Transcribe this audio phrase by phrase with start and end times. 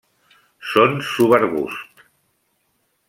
[0.69, 2.07] Són subarbusts.